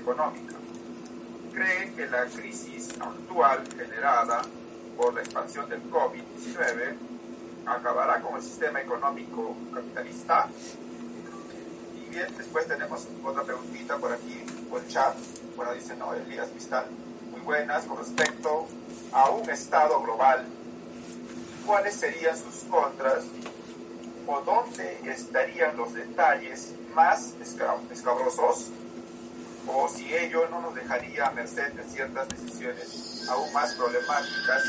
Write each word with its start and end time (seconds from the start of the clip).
económica. 0.00 0.54
Cree 1.52 1.92
que 1.94 2.06
la 2.06 2.24
crisis 2.26 2.88
actual 3.00 3.64
generada 3.76 4.42
por 4.96 5.14
la 5.14 5.20
expansión 5.20 5.68
del 5.68 5.82
COVID-19 5.90 6.96
acabará 7.66 8.20
con 8.20 8.36
el 8.36 8.42
sistema 8.42 8.80
económico 8.80 9.56
capitalista. 9.72 10.48
Y 11.96 12.10
bien, 12.10 12.26
después 12.36 12.66
tenemos 12.66 13.06
otra 13.24 13.42
preguntita 13.44 13.96
por 13.98 14.12
aquí, 14.12 14.44
por 14.68 14.80
el 14.80 14.88
chat. 14.88 15.14
Bueno, 15.56 15.72
dice, 15.74 15.96
no, 15.96 16.14
Elías 16.14 16.52
Vistal, 16.54 16.86
muy 17.30 17.40
buenas 17.40 17.84
con 17.84 17.98
respecto 17.98 18.66
a 19.12 19.30
un 19.30 19.48
Estado 19.50 20.00
global. 20.02 20.46
¿Cuáles 21.66 21.94
serían 21.94 22.36
sus 22.36 22.64
contras 22.70 23.24
o 24.26 24.40
dónde 24.42 25.00
estarían 25.04 25.76
los 25.76 25.92
detalles 25.94 26.74
más 26.94 27.34
escabrosos 27.40 28.70
o 29.66 29.88
si 29.88 30.12
ello 30.14 30.48
no 30.50 30.60
nos 30.60 30.74
dejaría 30.74 31.26
a 31.26 31.30
merced 31.32 31.72
de 31.72 31.84
ciertas 31.84 32.28
decisiones 32.28 33.26
aún 33.28 33.52
más 33.52 33.74
problemáticas 33.74 34.62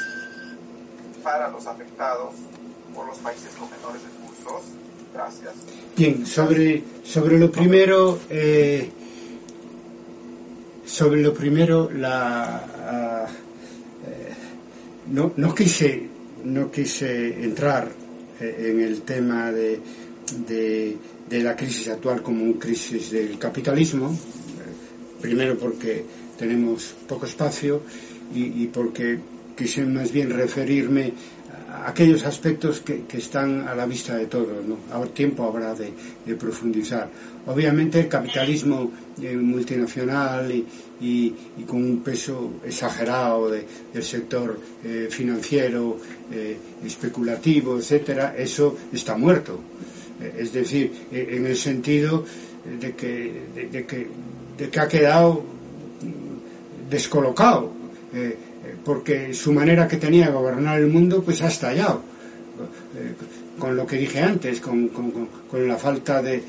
para 1.23 1.49
los 1.49 1.65
afectados 1.65 2.35
por 2.93 3.07
los 3.07 3.17
países 3.19 3.51
con 3.55 3.69
menores 3.69 4.01
recursos. 4.03 4.63
Gracias. 5.13 5.53
Bien, 5.95 6.25
sobre, 6.25 6.83
sobre 7.03 7.37
lo 7.37 7.51
primero, 7.51 8.19
eh, 8.29 8.89
sobre 10.85 11.21
lo 11.21 11.33
primero, 11.33 11.89
la, 11.91 13.27
eh, 14.07 14.33
no, 15.07 15.33
no, 15.35 15.53
quise, 15.53 16.07
no 16.45 16.71
quise 16.71 17.43
entrar 17.43 17.89
eh, 18.39 18.71
en 18.71 18.81
el 18.81 19.01
tema 19.01 19.51
de, 19.51 19.79
de, 20.47 20.97
de, 21.29 21.43
la 21.43 21.55
crisis 21.55 21.89
actual 21.89 22.21
como 22.21 22.45
una 22.45 22.59
crisis 22.59 23.11
del 23.11 23.37
capitalismo, 23.37 24.17
primero 25.21 25.57
porque 25.57 26.03
tenemos 26.37 26.95
poco 27.07 27.25
espacio 27.25 27.81
y, 28.33 28.67
porque 28.67 29.19
quise 29.55 29.85
más 29.85 30.11
bien 30.11 30.29
referirme 30.29 31.13
aquellos 31.85 32.25
aspectos 32.25 32.81
que, 32.81 33.03
están 33.17 33.67
a 33.67 33.75
la 33.75 33.85
vista 33.85 34.15
de 34.15 34.25
todos. 34.25 34.65
¿no? 34.65 34.77
Tiempo 35.09 35.43
habrá 35.43 35.75
de, 35.75 35.93
profundizar. 36.35 37.09
Obviamente 37.45 37.99
el 37.99 38.07
capitalismo 38.07 38.91
eh, 39.21 39.35
multinacional 39.35 40.51
y, 41.01 41.33
con 41.67 41.83
un 41.83 42.01
peso 42.01 42.53
exagerado 42.65 43.49
de, 43.49 43.65
del 43.93 44.03
sector 44.03 44.59
eh, 44.83 45.07
financiero, 45.09 45.97
eh, 46.31 46.57
especulativo, 46.85 47.77
etcétera, 47.77 48.35
eso 48.37 48.77
está 48.93 49.17
muerto. 49.17 49.59
Es 50.37 50.53
decir, 50.53 51.07
en 51.11 51.47
el 51.47 51.57
sentido 51.57 52.23
de 52.79 52.93
que, 52.93 53.41
de, 53.71 53.85
que, 53.85 54.07
que 54.69 54.79
ha 54.79 54.87
quedado 54.87 55.43
descolocado. 56.89 57.71
Eh, 58.13 58.37
porque 58.83 59.33
su 59.33 59.53
manera 59.53 59.87
que 59.87 59.97
tenía 59.97 60.27
de 60.27 60.33
gobernar 60.33 60.79
el 60.79 60.87
mundo 60.87 61.23
pues 61.23 61.41
ha 61.41 61.47
estallado 61.47 62.01
eh, 62.95 63.13
con 63.57 63.75
lo 63.75 63.85
que 63.85 63.97
dije 63.97 64.19
antes 64.19 64.59
con, 64.59 64.89
con, 64.89 65.27
con 65.49 65.67
la 65.67 65.77
falta 65.77 66.21
de, 66.21 66.43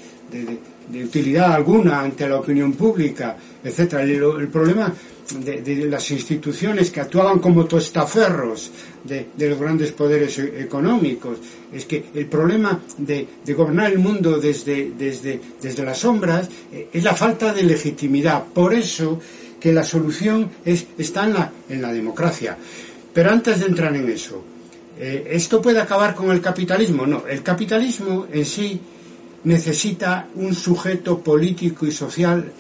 utilidad 0.93 1.53
alguna 1.53 2.01
ante 2.01 2.29
la 2.29 2.39
opinión 2.39 2.73
pública 2.73 3.37
etcétera 3.63 4.03
el, 4.03 4.23
el 4.23 4.49
problema 4.49 4.93
de, 5.41 5.63
de, 5.63 5.87
las 5.87 6.11
instituciones 6.11 6.91
que 6.91 7.01
actuaban 7.01 7.39
como 7.39 7.65
tostaferros 7.65 8.71
de, 9.05 9.29
de, 9.35 9.51
los 9.51 9.59
grandes 9.59 9.93
poderes 9.93 10.39
económicos. 10.39 11.39
Es 11.73 11.87
que 11.87 12.07
el 12.15 12.27
problema 12.27 12.81
de, 12.99 13.27
de 13.45 13.55
gobernar 13.55 13.93
el 13.93 13.99
mundo 13.99 14.39
desde, 14.39 14.93
desde, 14.99 15.41
desde 15.61 15.85
las 15.85 15.99
sombras 15.99 16.49
eh, 16.73 16.89
es 16.93 17.05
la 17.05 17.15
falta 17.15 17.53
de 17.55 17.63
legitimidad. 17.63 18.45
Por 18.53 18.75
eso 18.75 19.19
que 19.61 19.73
la 19.73 19.85
solución 19.85 20.51
es, 20.65 20.87
está 20.99 21.25
en 21.25 21.35
la, 21.35 21.53
en 21.69 21.81
la 21.81 21.93
democracia. 21.93 22.59
Pero 23.15 23.31
antes 23.31 23.61
de 23.61 23.67
entrar 23.67 23.95
en 23.95 24.11
eso, 24.11 24.43
eh, 24.99 25.29
¿esto 25.31 25.63
puede 25.63 25.81
acabar 25.81 26.15
con 26.15 26.31
el 26.31 26.41
capitalismo? 26.41 27.07
No, 27.07 27.27
el 27.27 27.43
capitalismo 27.43 28.27
en 28.31 28.45
sí 28.45 28.81
necesita 29.45 30.29
un 30.37 30.55
sujeto 30.55 31.19
político 31.21 31.87
y 31.87 31.93
social 31.93 32.51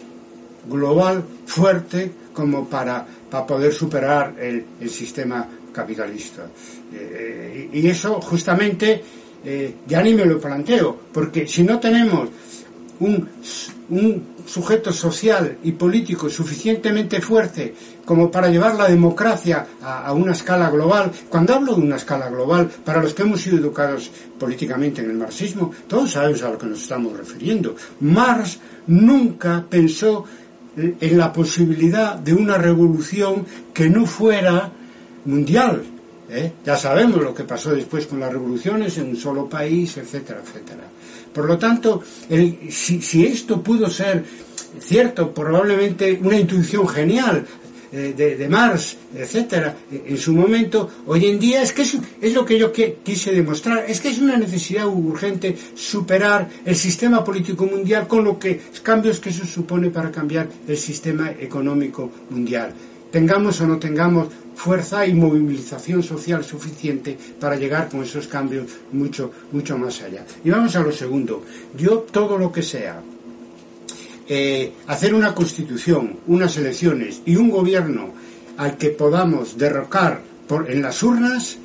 global 0.68 1.24
fuerte 1.46 2.10
como 2.32 2.68
para, 2.68 3.06
para 3.30 3.46
poder 3.46 3.72
superar 3.72 4.34
el, 4.38 4.64
el 4.80 4.90
sistema 4.90 5.48
capitalista. 5.72 6.46
Eh, 6.94 7.70
y 7.72 7.86
eso 7.86 8.20
justamente 8.20 9.02
eh, 9.44 9.74
ya 9.86 10.02
ni 10.02 10.14
me 10.14 10.24
lo 10.24 10.40
planteo, 10.40 10.96
porque 11.12 11.46
si 11.48 11.62
no 11.62 11.80
tenemos 11.80 12.28
un, 13.04 14.32
sujeto 14.44 14.92
social 14.92 15.58
y 15.62 15.72
político 15.72 16.28
suficientemente 16.28 17.20
fuerte 17.20 17.74
como 18.04 18.30
para 18.30 18.48
llevar 18.48 18.74
la 18.74 18.88
democracia 18.88 19.66
a, 19.80 20.06
a, 20.06 20.12
una 20.12 20.32
escala 20.32 20.68
global. 20.68 21.12
Cuando 21.28 21.54
hablo 21.54 21.74
de 21.74 21.82
una 21.82 21.96
escala 21.96 22.28
global, 22.28 22.68
para 22.84 23.00
los 23.00 23.14
que 23.14 23.22
hemos 23.22 23.40
sido 23.40 23.58
educados 23.58 24.10
políticamente 24.38 25.02
en 25.02 25.10
el 25.10 25.16
marxismo, 25.16 25.70
todos 25.86 26.10
sabemos 26.10 26.42
a 26.42 26.50
lo 26.50 26.58
que 26.58 26.66
nos 26.66 26.82
estamos 26.82 27.16
refiriendo. 27.16 27.76
Marx 28.00 28.58
nunca 28.88 29.64
pensó 29.68 30.24
en 30.76 31.18
la 31.18 31.32
posibilidad 31.32 32.16
de 32.16 32.34
una 32.34 32.58
revolución 32.58 33.46
que 33.72 33.88
no 33.88 34.06
fuera 34.06 34.72
mundial. 35.24 35.82
¿Eh? 36.32 36.52
Ya 36.64 36.76
sabemos 36.76 37.22
lo 37.22 37.34
que 37.34 37.44
pasó 37.44 37.74
después 37.74 38.06
con 38.06 38.20
las 38.20 38.32
revoluciones 38.32 38.96
en 38.98 39.10
un 39.10 39.16
solo 39.16 39.48
país, 39.48 39.96
etcétera, 39.96 40.40
etcétera. 40.44 40.84
Por 41.32 41.46
lo 41.46 41.58
tanto, 41.58 42.02
si, 42.70 43.26
esto 43.26 43.62
pudo 43.62 43.88
ser 43.88 44.24
cierto, 44.80 45.32
probablemente 45.32 46.18
una 46.22 46.36
intuición 46.36 46.86
genial 46.88 47.46
eh, 47.90 48.14
de, 48.16 48.36
de, 48.36 48.48
Marx, 48.48 48.96
etcétera, 49.14 49.76
en 49.90 50.16
su 50.16 50.32
momento, 50.32 50.88
hoy 51.06 51.26
en 51.26 51.38
día 51.38 51.62
es 51.62 51.72
que 51.72 51.82
es, 51.82 52.34
lo 52.34 52.44
que 52.44 52.58
yo 52.58 52.72
quise 52.72 53.32
demostrar, 53.32 53.84
es 53.86 54.00
que 54.00 54.08
es 54.08 54.18
una 54.18 54.36
necesidad 54.36 54.86
urgente 54.86 55.56
superar 55.74 56.48
el 56.64 56.76
sistema 56.76 57.22
político 57.22 57.66
mundial 57.66 58.06
con 58.06 58.24
lo 58.24 58.38
que 58.38 58.60
cambios 58.82 59.20
que 59.20 59.30
eso 59.30 59.44
supone 59.44 59.90
para 59.90 60.10
cambiar 60.10 60.48
el 60.66 60.76
sistema 60.76 61.30
económico 61.38 62.10
mundial. 62.30 62.72
Tengamos 63.10 63.60
o 63.60 63.66
no 63.66 63.78
tengamos 63.78 64.28
fuerza 64.54 65.06
y 65.06 65.14
movilización 65.14 66.02
social 66.02 66.44
suficiente 66.44 67.16
para 67.40 67.56
llegar 67.56 67.88
con 67.88 68.02
esos 68.02 68.28
cambios 68.28 68.66
mucho, 68.92 69.30
mucho 69.52 69.78
más 69.78 70.02
allá. 70.02 70.24
Y 70.44 70.50
vamos 70.50 70.76
a 70.76 70.82
lo 70.82 70.92
segundo. 70.92 71.42
Yo 71.76 72.00
todo 72.10 72.38
lo 72.38 72.52
que 72.52 72.62
sea 72.62 73.02
eh, 74.28 74.72
hacer 74.86 75.14
una 75.14 75.34
constitución, 75.34 76.18
unas 76.26 76.56
elecciones 76.56 77.22
y 77.26 77.36
un 77.36 77.50
gobierno 77.50 78.10
al 78.56 78.76
que 78.76 78.90
podamos 78.90 79.58
derrocar 79.58 80.20
por, 80.46 80.70
en 80.70 80.82
las 80.82 81.02
urnas, 81.02 81.58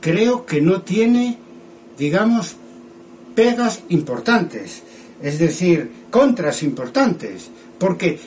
creo 0.00 0.44
que 0.44 0.60
no 0.60 0.82
tiene, 0.82 1.38
digamos, 1.96 2.56
pegas 3.34 3.82
importantes, 3.88 4.82
es 5.22 5.38
decir, 5.38 5.90
contras 6.10 6.62
importantes, 6.62 7.50
porque 7.78 8.18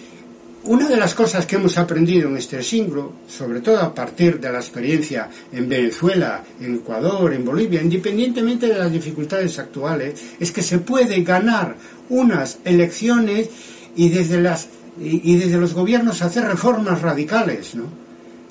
una 0.66 0.88
de 0.88 0.98
las 0.98 1.14
cosas 1.14 1.46
que 1.46 1.58
hemos 1.58 1.78
aprendido 1.78 2.28
en 2.28 2.38
este 2.38 2.64
siglo, 2.64 3.14
sobre 3.28 3.62
todo 3.62 3.80
a 3.80 3.94
partir 3.94 4.40
de 4.40 4.52
la 4.52 4.60
experiencia 4.60 5.30
en 5.52 5.70
Venezuela, 5.70 6.44
en 6.60 6.76
Ecuador, 6.76 7.34
en 7.34 7.46
Bolivia, 7.46 7.82
independientemente 7.82 8.68
de 8.68 8.80
las 8.80 8.92
dificultades 8.92 9.60
actuales, 9.60 10.20
es 10.40 10.52
que 10.52 10.64
se 10.64 10.80
puede 10.80 11.22
ganar 11.22 11.76
unas 12.10 12.58
elecciones 12.66 13.50
y 13.96 14.10
desde, 14.10 14.42
las, 14.42 14.68
y, 15.00 15.36
desde 15.38 15.58
los 15.58 15.74
gobiernos 15.74 16.22
hacer 16.22 16.46
reformas 16.46 17.02
radicales, 17.02 17.76
¿no? 17.76 17.86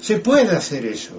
Se 0.01 0.19
puede 0.19 0.57
hacer 0.57 0.87
eso. 0.87 1.15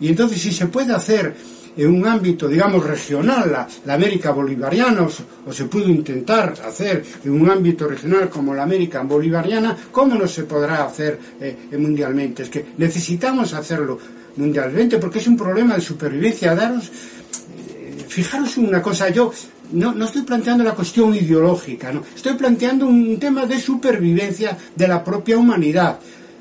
Y 0.00 0.08
entonces 0.08 0.42
si 0.42 0.52
se 0.52 0.66
puede 0.66 0.92
hacer 0.92 1.34
en 1.76 1.94
un 1.94 2.06
ámbito, 2.06 2.48
digamos, 2.48 2.84
regional, 2.84 3.66
la, 3.84 3.94
América 3.94 4.30
bolivariana, 4.30 5.06
o, 5.46 5.52
se 5.52 5.64
pudo 5.64 5.88
intentar 5.88 6.54
hacer 6.64 7.04
en 7.24 7.32
un 7.32 7.50
ámbito 7.50 7.86
regional 7.86 8.28
como 8.28 8.54
la 8.54 8.62
América 8.62 9.02
bolivariana, 9.02 9.76
¿cómo 9.90 10.14
no 10.14 10.26
se 10.26 10.44
podrá 10.44 10.84
hacer 10.84 11.18
eh, 11.40 11.56
mundialmente? 11.78 12.44
Es 12.44 12.50
que 12.50 12.64
necesitamos 12.76 13.54
hacerlo 13.54 13.98
mundialmente 14.36 14.98
porque 14.98 15.18
es 15.18 15.26
un 15.26 15.36
problema 15.36 15.74
de 15.74 15.80
supervivencia. 15.80 16.54
Daros, 16.54 16.88
eh, 16.88 18.04
fijaros 18.08 18.56
una 18.56 18.80
cosa, 18.82 19.08
yo 19.10 19.32
no, 19.72 19.92
no 19.92 20.04
estoy 20.06 20.22
planteando 20.22 20.64
la 20.64 20.74
cuestión 20.74 21.14
ideológica, 21.14 21.92
no, 21.92 22.02
estoy 22.14 22.34
planteando 22.34 22.86
un 22.86 23.18
tema 23.18 23.46
de 23.46 23.60
supervivencia 23.60 24.56
de 24.74 24.88
la 24.88 25.02
propia 25.04 25.36
humanidad 25.36 25.98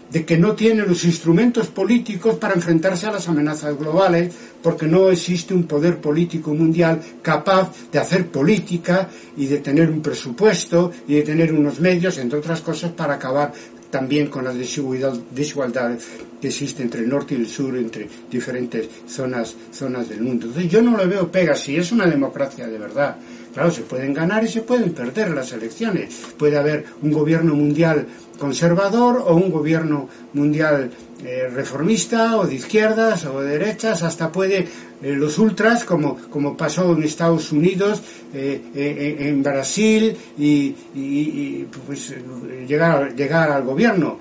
de 0.10 0.26
que 0.26 0.38
no 0.38 0.54
tiene 0.54 0.86
los 0.86 1.04
instrumentos 1.04 1.68
políticos 1.68 2.36
para 2.36 2.54
enfrentarse 2.54 3.08
a 3.08 3.12
las 3.12 3.28
amenazas 3.28 3.78
globales, 3.78 4.34
porque 4.62 4.88
no 4.88 5.10
existe 5.10 5.54
un 5.54 5.64
poder 5.64 5.98
político 5.98 6.54
mundial 6.54 7.02
capaz 7.22 7.72
de 7.92 8.00
hacer 8.00 8.28
política 8.28 9.10
y 9.36 9.46
de 9.48 9.60
tener 9.60 9.90
un 9.90 10.02
presupuesto 10.02 10.92
y 11.08 11.16
de 11.16 11.24
tener 11.24 11.54
unos 11.54 11.80
medios, 11.80 12.18
entre 12.18 12.40
otras 12.40 12.62
cosas, 12.62 12.92
para 12.92 13.16
acabar 13.16 13.54
también 13.90 14.28
con 14.28 14.44
las 14.44 14.56
desigualdades 14.56 16.06
que 16.42 16.50
existe 16.50 16.84
entre 16.84 17.02
el 17.02 17.10
norte 17.10 17.36
y 17.36 17.38
el 17.38 17.48
sur, 17.48 17.76
entre 17.78 18.08
diferentes 18.30 18.88
zonas, 19.08 19.56
zonas 19.72 20.10
del 20.10 20.22
mundo. 20.22 20.48
Entonces 20.48 20.72
yo 20.72 20.82
no 20.82 20.98
le 20.98 21.06
veo 21.06 21.32
pega, 21.32 21.56
si 21.56 21.78
es 21.78 21.92
una 21.92 22.06
democracia 22.06 22.68
de 22.68 22.78
verdad, 22.78 23.18
Claro, 23.58 23.72
se 23.72 23.82
pueden 23.82 24.14
ganar 24.14 24.44
y 24.44 24.48
se 24.48 24.62
pueden 24.62 24.94
perder 24.94 25.32
las 25.32 25.52
elecciones. 25.52 26.16
Puede 26.38 26.60
haber 26.60 26.86
un 27.02 27.12
gobierno 27.12 27.56
mundial 27.56 28.06
conservador 28.38 29.24
o 29.26 29.34
un 29.34 29.50
gobierno 29.50 30.08
mundial 30.34 30.92
eh, 31.26 31.50
reformista 31.52 32.38
o 32.38 32.46
de 32.46 32.54
izquierdas 32.54 33.26
o 33.26 33.42
de 33.42 33.58
derechas, 33.58 34.04
hasta 34.04 34.32
puede 34.32 34.60
eh, 34.60 34.68
los 35.02 35.40
ultras, 35.40 35.86
como, 35.86 36.18
como 36.30 36.56
pasó 36.56 36.96
en 36.96 37.02
Estados 37.02 37.52
Unidos, 37.52 38.04
eh, 38.32 39.18
en 39.22 39.42
Brasil, 39.42 40.16
y, 40.38 41.66
pues, 41.88 42.14
llegar, 42.68 43.16
llegar 43.16 43.50
al 43.50 43.64
gobierno 43.64 44.20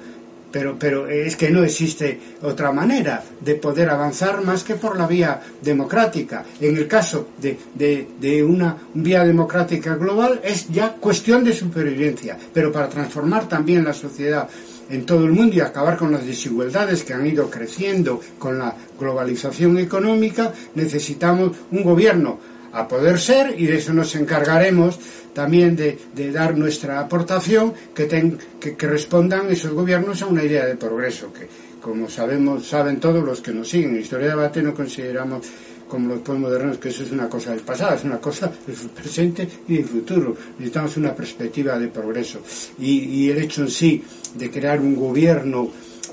pero, 0.79 1.09
es 1.09 1.37
que 1.37 1.51
no 1.51 1.65
existe 1.65 2.19
otra 2.43 2.73
manera 2.73 3.23
de 3.41 3.55
poder 3.55 3.91
avanzar 3.91 4.45
más 4.45 4.65
que 4.65 4.75
por 4.75 4.99
la 4.99 5.07
vía 5.07 5.41
democrática. 5.63 6.45
En 6.61 6.77
el 6.77 6.87
caso 6.87 7.29
de, 7.39 8.45
una 8.45 8.77
vía 8.95 9.25
democrática 9.25 9.95
global 9.97 10.41
es 10.43 10.69
ya 10.69 10.95
cuestión 10.95 11.45
de 11.45 11.53
supervivencia, 11.53 12.37
pero 12.53 12.73
para 12.73 12.89
transformar 12.89 13.49
también 13.49 13.85
la 13.85 13.93
sociedad 13.93 14.49
en 14.89 15.05
todo 15.05 15.25
el 15.25 15.33
mundo 15.33 15.57
y 15.57 15.61
acabar 15.61 15.97
con 15.97 16.13
las 16.13 16.25
desigualdades 16.25 17.03
que 17.03 17.13
han 17.13 17.27
ido 17.27 17.51
creciendo 17.51 18.21
con 18.39 18.59
la 18.59 18.75
globalización 18.99 19.79
económica, 19.79 20.53
necesitamos 20.75 21.53
un 21.73 21.83
gobierno 21.83 22.39
a 22.77 22.87
poder 22.87 23.19
ser 23.19 23.55
y 23.59 23.67
de 23.67 23.77
eso 23.77 23.93
nos 23.93 24.15
encargaremos 24.15 24.99
también 25.33 25.77
de, 25.77 25.99
dar 26.33 26.57
nuestra 26.57 27.01
aportación 27.01 27.73
que, 27.95 28.07
que, 28.61 28.87
respondan 28.87 29.51
esos 29.51 29.73
gobiernos 29.73 30.23
a 30.23 30.27
una 30.27 30.45
idea 30.45 30.67
de 30.67 30.77
progreso 30.77 31.33
que 31.33 31.49
como 31.81 32.09
sabemos 32.09 32.67
saben 32.67 33.01
todos 33.01 33.25
los 33.25 33.41
que 33.41 33.53
nos 33.53 33.69
siguen 33.69 33.95
en 33.95 34.01
historia 34.03 34.27
de 34.27 34.33
debate 34.33 34.63
no 34.63 34.75
consideramos 34.75 35.47
como 35.89 36.09
los 36.09 36.21
pueblos 36.21 36.51
modernos 36.51 36.79
que 36.79 36.89
eso 36.89 37.05
es 37.05 37.13
una 37.13 37.29
cosa 37.29 37.51
del 37.53 37.61
pasado, 37.61 37.95
es 37.95 38.05
una 38.05 38.19
cosa 38.19 38.51
del 38.67 38.77
presente 38.91 39.49
y 39.69 39.77
del 39.77 39.85
futuro. 39.85 40.37
Necesitamos 40.59 40.97
una 40.97 41.15
perspectiva 41.15 41.79
de 41.79 41.87
progreso. 41.87 42.41
Y, 42.81 43.05
y 43.05 43.31
el 43.31 43.39
hecho 43.39 43.63
en 43.63 43.71
sí 43.71 44.03
de 44.35 44.51
crear 44.51 44.81
un 44.81 44.97
gobierno 44.97 45.71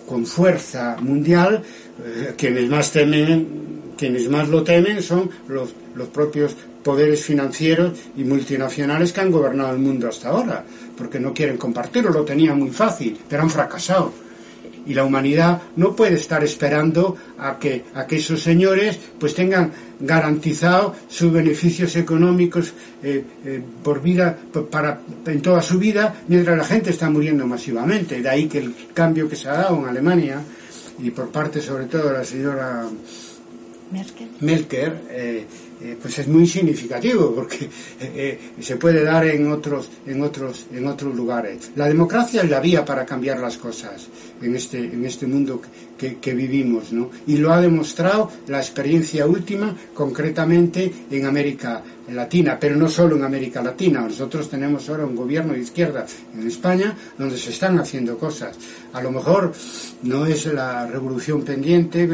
con 0.08 0.28
fuerza 0.28 0.98
mundial, 1.02 1.64
eh, 2.06 2.34
quienes 2.38 2.70
más 2.70 2.92
temen, 2.92 3.83
quienes 4.04 4.28
más 4.28 4.50
lo 4.50 4.66
temen 4.66 5.02
son 5.02 5.30
los, 5.48 5.74
los 5.96 6.10
propios 6.10 6.54
poderes 6.84 7.24
financieros 7.24 7.98
y 8.18 8.26
multinacionales 8.26 9.14
que 9.14 9.22
han 9.22 9.32
gobernado 9.32 9.72
el 9.72 9.80
mundo 9.80 10.10
hasta 10.10 10.28
ahora, 10.28 10.66
porque 10.98 11.22
no 11.22 11.34
quieren 11.34 11.56
compartirlo, 11.56 12.12
lo 12.12 12.26
tenían 12.26 12.60
muy 12.60 12.72
fácil, 12.72 13.18
pero 13.30 13.44
han 13.44 13.50
fracasado. 13.50 14.12
Y 14.86 14.94
la 14.94 15.06
humanidad 15.06 15.62
no 15.78 15.96
puede 15.96 16.16
estar 16.16 16.44
esperando 16.44 17.16
a 17.38 17.58
que, 17.58 17.86
a 17.96 18.06
que 18.06 18.18
esos 18.18 18.44
señores 18.44 19.00
pues 19.18 19.34
tengan 19.34 19.72
garantizado 20.02 20.94
sus 21.08 21.32
beneficios 21.32 21.96
económicos 21.96 22.74
eh, 23.02 23.24
eh, 23.46 23.62
por 23.82 24.02
vida, 24.02 24.38
para, 24.70 25.00
en 25.26 25.42
toda 25.42 25.62
su 25.62 25.80
vida, 25.80 26.14
mientras 26.28 26.58
la 26.58 26.66
gente 26.66 26.90
está 26.90 27.10
muriendo 27.10 27.48
masivamente. 27.48 28.22
De 28.22 28.28
ahí 28.28 28.50
que 28.50 28.58
el 28.58 28.76
cambio 28.94 29.30
que 29.30 29.38
se 29.38 29.48
ha 29.48 29.54
dado 29.54 29.78
en 29.78 29.86
Alemania, 29.86 30.42
y 31.00 31.10
por 31.12 31.30
parte 31.30 31.62
sobre 31.62 31.86
todo 31.86 32.10
de 32.10 32.18
la 32.18 32.26
señora 32.26 32.86
Merkel, 34.40 35.02
eh, 35.10 35.46
eh, 35.82 35.98
pues 36.02 36.18
es 36.20 36.28
muy 36.28 36.48
significativo 36.48 37.34
porque 37.36 37.70
eh, 38.00 38.40
se 38.60 38.78
puede 38.78 39.04
dar 39.04 39.26
en 39.28 39.52
otros, 39.52 39.90
en, 40.08 40.22
otros, 40.24 40.66
en 40.74 40.88
otros 40.88 41.16
lugares. 41.16 41.72
La 41.76 41.88
democracia 41.88 42.42
es 42.42 42.50
la 42.50 42.60
vía 42.60 42.84
para 42.84 43.06
cambiar 43.06 43.40
las 43.40 43.58
cosas 43.58 44.08
en 44.42 44.56
este, 44.56 44.80
en 44.80 45.06
este 45.06 45.28
mundo 45.28 45.62
que, 45.98 46.34
vivimos, 46.34 46.92
¿no? 46.92 47.10
Y 47.28 47.38
lo 47.38 47.54
ha 47.54 47.62
demostrado 47.62 48.30
la 48.48 48.60
experiencia 48.60 49.26
última, 49.26 49.76
concretamente 49.94 50.92
en 51.10 51.26
América 51.26 51.82
Latina, 52.10 52.58
pero 52.60 52.76
no 52.76 52.90
solo 52.90 53.16
en 53.16 53.24
América 53.24 53.62
Latina. 53.62 54.02
Nosotros 54.02 54.50
tenemos 54.50 54.90
ahora 54.90 55.06
un 55.06 55.16
gobierno 55.16 55.54
de 55.54 55.60
izquierda 55.60 56.06
en 56.34 56.48
España 56.48 56.96
donde 57.18 57.38
se 57.38 57.52
están 57.52 57.80
haciendo 57.80 58.18
cosas. 58.18 58.58
A 58.92 59.02
lo 59.02 59.12
mejor 59.12 59.54
no 60.04 60.26
es 60.26 60.46
la 60.48 60.86
revolución 60.88 61.44
pendiente 61.44 62.08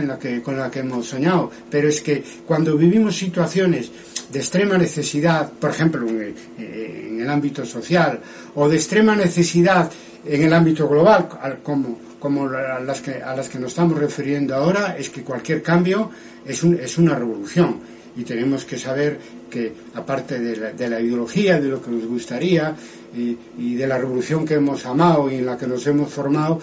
con 0.43 0.57
la 0.57 0.69
que 0.69 0.79
hemos 0.79 1.07
soñado, 1.07 1.49
pero 1.69 1.89
es 1.89 2.01
que 2.01 2.23
cuando 2.45 2.77
vivimos 2.77 3.17
situaciones 3.17 3.91
de 4.31 4.39
extrema 4.39 4.77
necesidad, 4.77 5.51
por 5.51 5.71
ejemplo, 5.71 6.07
en 6.07 7.19
el, 7.19 7.29
ámbito 7.29 7.65
social, 7.65 8.19
o 8.55 8.69
de 8.69 8.75
extrema 8.75 9.15
necesidad 9.15 9.91
en 10.25 10.43
el 10.43 10.53
ámbito 10.53 10.87
global, 10.87 11.27
como, 11.63 11.97
como 12.19 12.45
a, 12.45 12.79
las 12.79 13.01
que, 13.01 13.21
a 13.21 13.35
las 13.35 13.49
que 13.49 13.59
nos 13.59 13.71
estamos 13.71 13.97
refiriendo 13.97 14.55
ahora, 14.55 14.95
es 14.97 15.09
que 15.09 15.23
cualquier 15.23 15.63
cambio 15.63 16.11
es, 16.45 16.63
un, 16.63 16.75
es 16.75 16.97
una 16.97 17.15
revolución. 17.15 17.77
Y 18.15 18.23
tenemos 18.23 18.65
que 18.65 18.77
saber 18.77 19.19
que 19.49 19.73
aparte 19.95 20.39
de 20.39 20.89
la, 20.89 20.99
ideología, 20.99 21.59
de 21.59 21.69
lo 21.69 21.81
que 21.81 21.91
nos 21.91 22.05
gustaría 22.05 22.75
y, 23.15 23.75
de 23.75 23.87
la 23.87 23.97
revolución 23.97 24.45
que 24.45 24.55
hemos 24.55 24.85
amado 24.85 25.31
y 25.31 25.35
en 25.35 25.45
la 25.45 25.57
que 25.57 25.67
nos 25.67 25.85
hemos 25.87 26.11
formado, 26.11 26.59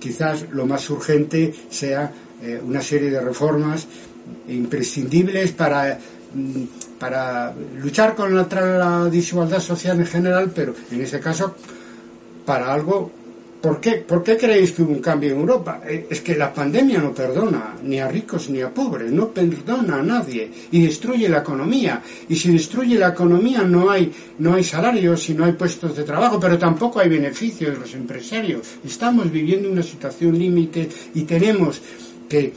quizás 0.00 0.46
lo 0.50 0.66
más 0.66 0.88
urgente 0.90 1.54
sea 1.70 2.12
eh, 2.42 2.60
una 2.62 2.82
serie 2.82 3.10
de 3.10 3.20
reformas 3.20 3.86
imprescindibles 4.48 5.52
para, 5.52 5.98
mm, 6.34 6.62
para 6.98 7.54
luchar 7.80 8.14
contra 8.14 8.78
la 8.78 9.04
desigualdad 9.08 9.60
social 9.60 9.98
en 10.00 10.06
general, 10.06 10.52
pero 10.54 10.74
en 10.90 11.00
ese 11.00 11.20
caso 11.20 11.54
para 12.44 12.72
algo 12.72 13.10
¿Por 13.66 13.80
qué? 13.80 13.94
¿Por 13.96 14.22
qué 14.22 14.36
creéis 14.36 14.70
que 14.70 14.82
hubo 14.82 14.92
un 14.92 15.00
cambio 15.00 15.32
en 15.32 15.40
Europa? 15.40 15.80
Eh, 15.84 16.06
es 16.08 16.20
que 16.20 16.36
la 16.36 16.54
pandemia 16.54 17.00
no 17.00 17.12
perdona 17.12 17.74
ni 17.82 17.98
a 17.98 18.06
ricos 18.06 18.48
ni 18.48 18.60
a 18.62 18.72
pobres, 18.72 19.10
no 19.10 19.30
perdona 19.30 19.96
a 19.96 20.02
nadie 20.02 20.48
y 20.70 20.86
destruye 20.86 21.28
la 21.28 21.38
economía. 21.38 22.00
Y 22.28 22.36
si 22.36 22.52
destruye 22.52 22.96
la 22.96 23.08
economía 23.08 23.62
no 23.62 23.90
hay, 23.90 24.12
no 24.38 24.54
hay 24.54 24.62
salarios 24.62 25.28
y 25.30 25.34
no 25.34 25.44
hay 25.44 25.54
puestos 25.54 25.96
de 25.96 26.04
trabajo, 26.04 26.38
pero 26.38 26.56
tampoco 26.56 27.00
hay 27.00 27.08
beneficios 27.08 27.76
los 27.76 27.92
empresarios. 27.94 28.60
Estamos 28.84 29.32
viviendo 29.32 29.68
una 29.68 29.82
situación 29.82 30.38
límite 30.38 30.88
y 31.16 31.22
tenemos 31.22 31.82
que 32.28 32.52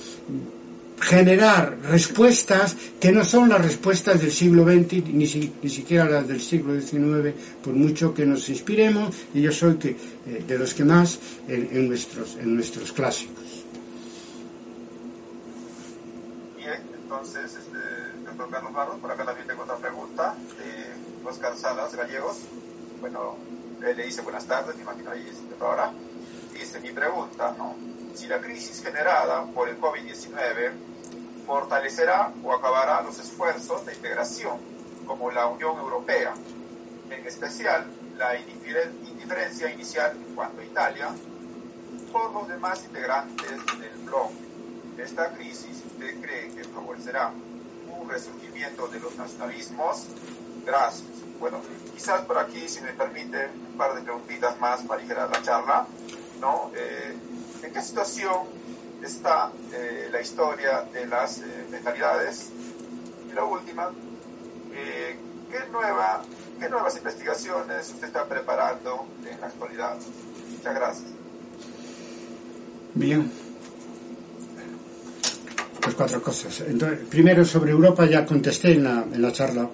generar 1.01 1.77
respuestas 1.83 2.75
que 2.99 3.11
no 3.11 3.23
son 3.23 3.49
las 3.49 3.61
respuestas 3.61 4.21
del 4.21 4.31
siglo 4.31 4.63
XX 4.63 5.05
ni, 5.07 5.25
ni 5.61 5.69
siquiera 5.69 6.05
las 6.05 6.27
del 6.27 6.41
siglo 6.41 6.79
XIX, 6.79 7.33
por 7.63 7.73
mucho 7.73 8.13
que 8.13 8.25
nos 8.25 8.49
inspiremos, 8.49 9.15
y 9.33 9.41
yo 9.41 9.51
soy 9.51 9.75
que, 9.77 9.89
eh, 9.89 10.43
de 10.45 10.57
los 10.57 10.73
que 10.73 10.83
más 10.83 11.19
en, 11.47 11.87
nuestros, 11.87 12.35
en 12.35 12.55
nuestros 12.55 12.91
clásicos. 12.91 13.65
Bien, 16.57 16.81
entonces, 17.01 17.55
este, 17.55 17.77
doctor 18.25 18.49
Carlos 18.51 18.73
Barros, 18.73 18.99
por 18.99 19.11
acá 19.11 19.25
también 19.25 19.47
tengo 19.47 19.63
otra 19.63 19.77
pregunta 19.77 20.35
de 20.57 21.27
Oscar 21.27 21.57
Salas, 21.57 21.95
gallegos. 21.95 22.37
Bueno, 22.99 23.37
él 23.85 23.95
le 23.95 24.03
dice 24.03 24.21
buenas 24.21 24.45
tardes, 24.45 24.75
me 24.75 24.81
imagino 24.83 25.11
ahí 25.11 25.31
ahora. 25.59 25.91
Dice 26.53 26.79
mi 26.81 26.91
pregunta, 26.91 27.55
¿no? 27.57 27.75
Si 28.13 28.27
la 28.27 28.41
crisis 28.41 28.83
generada 28.83 29.45
por 29.53 29.69
el 29.69 29.79
COVID-19 29.79 30.71
fortalecerá 31.49 32.31
o 32.43 32.53
acabará 32.53 33.01
los 33.01 33.17
esfuerzos 33.17 33.83
de 33.83 33.95
integración 33.95 34.59
como 35.07 35.31
la 35.31 35.47
Unión 35.47 35.79
Europea, 35.79 36.31
en 37.09 37.25
especial 37.25 37.87
la 38.19 38.37
indiferencia 38.37 39.71
inicial 39.71 40.15
en 40.15 40.35
cuanto 40.35 40.61
a 40.61 40.63
Italia, 40.63 41.09
por 42.11 42.31
los 42.33 42.47
demás 42.47 42.83
integrantes 42.85 43.49
del 43.79 43.97
bloque. 44.05 44.35
Esta 44.99 45.31
crisis, 45.31 45.83
¿usted 45.87 46.21
cree 46.21 46.51
que 46.53 46.65
favorecerá 46.65 47.31
un 47.99 48.07
resurgimiento 48.07 48.87
de 48.87 48.99
los 48.99 49.15
nacionalismos? 49.15 50.05
Gracias. 50.63 51.09
Bueno, 51.39 51.61
quizás 51.95 52.21
por 52.25 52.37
aquí, 52.37 52.69
si 52.69 52.81
me 52.81 52.93
permite, 52.93 53.49
un 53.71 53.75
par 53.75 53.95
de 53.95 54.01
preguntitas 54.03 54.59
más 54.59 54.83
para 54.83 54.99
aligerar 54.99 55.31
la 55.31 55.41
charla. 55.41 55.87
¿no? 56.39 56.69
Eh, 56.75 57.17
¿En 57.63 57.73
qué 57.73 57.81
situación 57.81 58.37
está 59.03 59.51
eh, 59.73 60.09
la 60.11 60.21
historia 60.21 60.85
de 60.93 61.05
las 61.07 61.39
eh, 61.39 61.43
mentalidades. 61.71 62.49
Y 63.29 63.33
la 63.33 63.43
última, 63.43 63.89
eh, 64.73 65.15
¿qué, 65.51 65.59
nueva, 65.71 66.23
¿qué 66.59 66.69
nuevas 66.69 66.95
investigaciones 66.97 67.89
usted 67.89 68.07
está 68.07 68.25
preparando 68.25 69.05
en 69.29 69.39
la 69.39 69.47
actualidad? 69.47 69.97
Muchas 70.51 70.75
gracias. 70.75 71.07
Bien. 72.95 73.31
Pues 75.81 75.95
cuatro 75.95 76.21
cosas. 76.21 76.63
primero, 77.09 77.45
sobre 77.45 77.71
Europa 77.71 78.05
ya 78.05 78.25
contesté 78.25 78.73
en 78.73 78.83
la, 78.83 79.05
en 79.11 79.21
la 79.21 79.31
charla. 79.31 79.69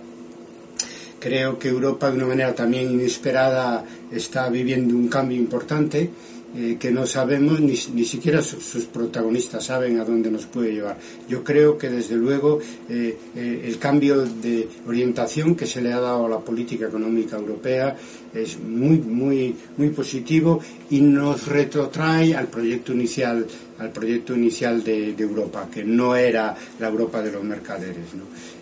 Creo 1.20 1.58
que 1.58 1.70
Europa, 1.70 2.12
de 2.12 2.18
una 2.18 2.28
manera 2.28 2.54
también 2.54 2.92
inesperada, 2.92 3.84
está 4.12 4.48
viviendo 4.50 4.94
un 4.94 5.08
cambio 5.08 5.38
importante 5.38 6.12
eh, 6.58 6.78
que 6.80 6.90
no 6.90 7.06
sabemos, 7.06 7.60
ni, 7.60 7.74
ni 7.94 8.06
siquiera 8.06 8.42
sus, 8.42 8.86
protagonistas 8.86 9.66
saben 9.66 10.00
a 10.00 10.06
dónde 10.06 10.32
nos 10.32 10.46
puede 10.46 10.72
llevar. 10.72 10.98
Yo 11.28 11.44
creo 11.44 11.78
que 11.78 11.90
desde 11.90 12.16
luego 12.16 12.60
eh, 12.90 13.18
eh, 13.36 13.62
el 13.66 13.78
cambio 13.78 14.24
de 14.24 14.68
orientación 14.88 15.56
que 15.56 15.66
se 15.66 15.82
le 15.82 15.92
ha 15.92 16.00
dado 16.00 16.28
a 16.28 16.30
la 16.30 16.40
política 16.40 16.88
económica 16.88 17.36
europea 17.36 17.98
es 18.34 18.58
muy, 18.60 19.00
muy, 19.00 19.56
muy 19.78 19.90
positivo 19.90 20.62
y 20.90 21.02
nos 21.02 21.48
retrotrae 21.48 22.36
al 22.36 22.48
proyecto 22.48 22.94
inicial, 22.94 23.46
al 23.80 23.92
proyecto 23.92 24.36
inicial 24.36 24.84
de, 24.84 25.16
Europa, 25.18 25.68
que 25.72 25.84
no 25.84 26.16
era 26.16 26.56
la 26.80 26.88
Europa 26.88 27.22
de 27.22 27.32
los 27.32 27.44
mercaderes. 27.44 28.06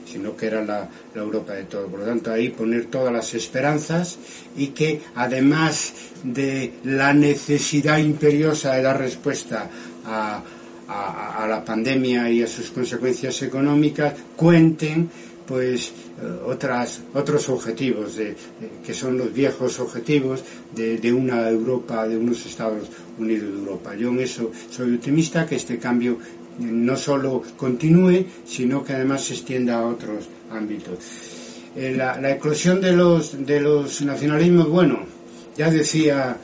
sino 0.06 0.36
que 0.36 0.46
era 0.46 0.64
la, 0.64 0.88
Europa 1.16 1.54
de 1.54 1.64
todo. 1.64 1.88
Por 1.88 2.02
lo 2.02 2.06
tanto, 2.06 2.32
ahí 2.32 2.50
poner 2.50 2.86
todas 2.86 3.12
las 3.12 3.34
esperanzas 3.34 4.18
y 4.56 4.68
que 4.68 5.02
además 5.16 5.94
de 6.24 6.74
la 6.84 7.14
necesidad 7.14 7.98
imperiosa 7.98 8.74
de 8.74 8.82
dar 8.82 9.00
respuesta 9.00 9.70
a, 10.06 10.44
la 11.48 11.64
pandemia 11.66 12.30
y 12.30 12.44
a 12.44 12.48
sus 12.48 12.70
consecuencias 12.70 13.42
económicas, 13.42 14.14
cuenten 14.36 15.10
pues 15.48 15.90
eh, 15.90 15.92
otras, 16.46 17.02
otros 17.14 17.50
objetivos 17.50 18.16
de, 18.16 18.36
que 18.86 18.94
son 18.94 19.18
los 19.18 19.34
viejos 19.34 19.80
objetivos 19.80 20.44
de, 20.76 20.98
de, 20.98 21.14
una 21.14 21.50
Europa, 21.50 22.08
de 22.08 22.18
unos 22.18 22.46
Estados 22.46 22.88
Unidos 23.18 23.52
de 23.52 23.58
Europa. 23.60 23.96
Yo 23.96 24.10
en 24.10 24.20
eso 24.20 24.52
soy 24.70 24.96
optimista 24.96 25.46
que 25.46 25.56
este 25.56 25.78
cambio 25.78 26.18
no 26.60 26.96
solo 26.96 27.42
continúe, 27.58 28.26
sino 28.46 28.84
que 28.84 28.94
además 28.94 29.24
se 29.24 29.34
extienda 29.34 29.80
a 29.80 29.88
otros 29.88 30.30
ámbitos. 30.52 30.98
Eh, 31.76 31.94
la, 31.98 32.32
eclosión 32.32 32.80
de 32.82 32.92
los, 32.92 33.46
de 33.46 33.60
los 33.60 34.02
nacionalismos, 34.04 34.70
bueno, 34.70 35.00
ya 35.58 35.72
decía 35.72 36.38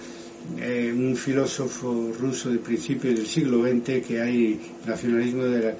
eh, 0.57 0.91
un 0.95 1.15
filósofo 1.15 2.11
ruso 2.19 2.49
de 2.49 2.57
principios 2.57 3.15
del 3.15 3.27
siglo 3.27 3.61
XX 3.61 4.05
que 4.05 4.21
hay 4.21 4.59
nacionalismo 4.85 5.43
de, 5.43 5.75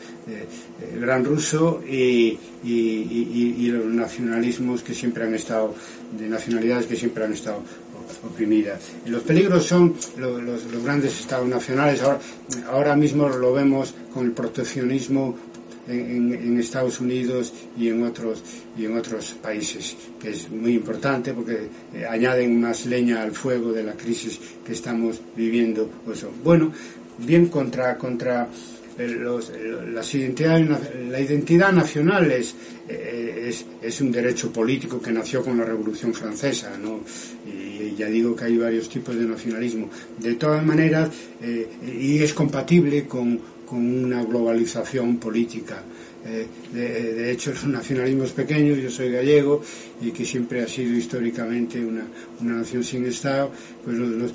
gran 0.99 1.25
ruso 1.25 1.81
y, 1.85 2.37
los 2.63 3.85
nacionalismos 3.85 4.83
que 4.83 4.93
siempre 4.93 5.23
han 5.23 5.35
estado, 5.35 5.73
de 6.17 6.29
nacionalidades 6.29 6.85
que 6.85 6.95
siempre 6.95 7.23
han 7.25 7.33
estado 7.33 7.61
oprimidas. 8.25 8.79
los 9.05 9.23
peligros 9.23 9.65
son 9.65 9.95
los, 10.17 10.83
grandes 10.83 11.19
estados 11.19 11.47
nacionales. 11.47 12.01
Ahora, 12.01 12.19
ahora 12.71 12.95
mismo 12.95 13.27
lo 13.29 13.53
vemos 13.53 13.93
con 14.13 14.25
el 14.25 14.31
proteccionismo 14.31 15.35
en, 15.89 16.59
Estados 16.59 16.99
Unidos 16.99 17.53
y 17.77 17.89
en 17.89 18.03
otros 18.03 18.43
y 18.77 18.85
en 18.85 18.97
otros 18.97 19.35
países 19.41 19.95
que 20.21 20.31
es 20.31 20.49
muy 20.49 20.73
importante 20.73 21.33
porque 21.33 21.69
eh, 21.93 22.05
añaden 22.05 22.59
más 22.59 22.85
leña 22.85 23.21
al 23.23 23.31
fuego 23.31 23.71
de 23.71 23.83
la 23.83 23.93
crisis 23.93 24.39
que 24.65 24.73
estamos 24.73 25.19
viviendo 25.35 25.89
bueno 26.43 26.71
bien 27.17 27.47
contra 27.47 27.97
contra 27.97 28.47
los, 29.07 29.51
las 29.93 30.13
identidades, 30.13 30.67
la 31.09 31.21
identidad 31.21 31.71
nacional 31.71 32.29
es, 32.31 32.53
eh, 32.87 33.53
es, 33.81 34.01
un 34.01 34.11
derecho 34.11 34.51
político 34.51 35.01
que 35.01 35.11
nació 35.11 35.41
con 35.43 35.57
la 35.57 35.63
Revolución 35.63 36.13
Francesa, 36.13 36.77
¿no? 36.77 36.99
y 37.47 37.95
ya 37.95 38.07
digo 38.07 38.35
que 38.35 38.45
hay 38.45 38.57
varios 38.57 38.89
tipos 38.89 39.15
de 39.15 39.25
nacionalismo. 39.25 39.89
De 40.17 40.35
todas 40.35 40.65
maneras, 40.65 41.09
eh, 41.41 41.67
y 41.97 42.21
es 42.21 42.33
compatible 42.33 43.05
con, 43.05 43.39
con 43.69 43.79
una 43.79 44.23
globalización 44.23 45.17
política. 45.17 45.83
Eh, 46.25 46.47
de, 46.73 47.31
hecho, 47.31 47.51
los 47.53 47.65
nacionalismos 47.67 48.31
pequeños, 48.31 48.77
yo 48.79 48.89
soy 48.89 49.11
gallego 49.11 49.61
y 50.01 50.11
que 50.11 50.25
siempre 50.25 50.61
ha 50.61 50.67
sido 50.67 50.93
históricamente 50.93 51.79
una, 51.83 52.05
una 52.41 52.55
nación 52.55 52.83
sin 52.83 53.05
Estado, 53.05 53.51
pues 53.83 53.97
los, 53.97 54.31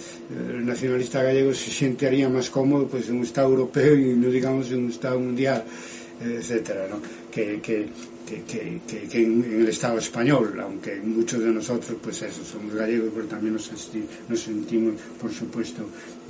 nacionalistas 0.63 1.25
gallegos 1.25 1.59
se 1.59 1.71
sentirían 1.71 2.33
más 2.33 2.49
cómodos 2.49 2.89
pues, 2.91 3.09
en 3.09 3.17
un 3.17 3.25
Estado 3.25 3.49
europeo 3.49 3.95
y 3.97 4.15
no 4.15 4.29
digamos 4.31 4.71
en 4.71 4.85
un 4.85 4.91
Estado 4.91 5.19
mundial, 5.19 5.65
etcétera, 6.23 6.87
¿no? 6.89 7.24
Que, 7.35 7.61
que, 7.61 7.89
que, 8.45 9.23
en, 9.23 9.45
el 9.61 9.69
Estado 9.69 9.99
español, 9.99 10.59
aunque 10.61 10.97
muchos 10.97 11.41
de 11.41 11.51
nosotros, 11.51 11.99
pues 12.03 12.23
eso, 12.23 12.45
somos 12.45 12.75
gallegos, 12.75 13.11
pero 13.15 13.27
también 13.27 13.55
nos, 13.55 14.41
sentimos, 14.41 14.95
por 15.21 15.33
supuesto, 15.33 15.83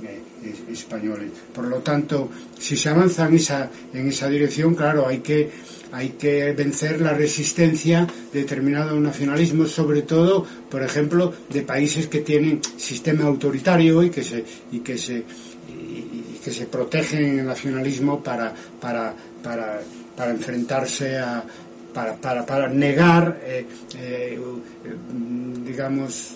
eh, 0.03 0.53
españoles. 0.71 1.29
Por 1.53 1.67
lo 1.67 1.77
tanto, 1.77 2.29
si 2.59 2.75
se 2.75 2.89
avanza 2.89 3.27
en 3.27 3.35
esa, 3.35 3.69
en 3.93 4.07
esa 4.07 4.27
dirección, 4.27 4.73
claro, 4.75 5.07
hay 5.07 5.19
que, 5.19 5.49
hay 5.91 6.09
que 6.09 6.51
vencer 6.53 6.99
la 6.99 7.13
resistencia 7.13 8.07
de 8.33 8.39
determinados 8.39 8.99
nacionalismos, 8.99 9.71
sobre 9.71 10.01
todo, 10.01 10.45
por 10.69 10.81
ejemplo, 10.81 11.33
de 11.49 11.61
países 11.61 12.07
que 12.07 12.21
tienen 12.21 12.61
sistema 12.77 13.25
autoritario 13.25 14.03
y 14.03 14.09
que 14.09 14.23
se, 14.23 14.43
y 14.71 14.79
que 14.79 14.97
se, 14.97 15.23
que 16.43 16.51
se 16.51 16.65
protegen 16.65 17.39
el 17.39 17.45
nacionalismo 17.45 18.21
para, 18.21 18.53
para, 18.81 19.15
para, 19.41 19.81
para 20.15 20.31
enfrentarse 20.31 21.17
a, 21.17 21.43
para, 21.95 22.15
para, 22.17 22.45
para 22.45 22.67
negar, 22.67 23.39
eh, 23.43 23.65
eh, 23.97 24.39
digamos, 25.65 26.35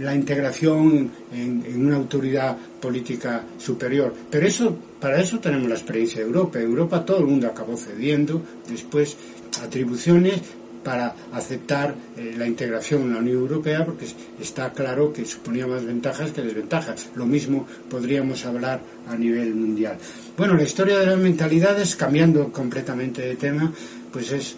la 0.00 0.14
integración 0.14 1.10
en, 1.32 1.86
una 1.86 1.96
autoridad 1.96 2.56
política 2.80 3.42
superior. 3.58 4.14
Pero 4.30 4.46
eso, 4.46 4.76
para 5.00 5.20
eso 5.20 5.40
tenemos 5.40 5.68
la 5.68 5.74
experiencia 5.74 6.20
de 6.20 6.26
Europa. 6.26 6.60
Europa 6.60 7.04
todo 7.04 7.20
el 7.20 7.26
mundo 7.26 7.48
acabó 7.48 7.76
cediendo 7.76 8.42
después 8.68 9.16
atribuciones 9.62 10.42
para 10.84 11.14
aceptar 11.32 11.94
eh, 12.16 12.34
la 12.36 12.46
integración 12.46 13.02
en 13.02 13.12
la 13.14 13.18
Unión 13.18 13.38
Europea 13.38 13.84
porque 13.84 14.06
está 14.40 14.72
claro 14.72 15.12
que 15.12 15.24
suponía 15.24 15.66
más 15.66 15.84
ventajas 15.84 16.30
que 16.32 16.42
desventajas. 16.42 17.08
Lo 17.14 17.26
mismo 17.26 17.66
podríamos 17.88 18.44
hablar 18.44 18.80
a 19.08 19.16
nivel 19.16 19.54
mundial. 19.54 19.98
Bueno, 20.36 20.54
la 20.54 20.62
historia 20.62 20.98
de 20.98 21.06
las 21.06 21.18
mentalidades, 21.18 21.96
cambiando 21.96 22.50
completamente 22.52 23.22
de 23.22 23.36
tema, 23.36 23.72
pues 24.12 24.32
es 24.32 24.56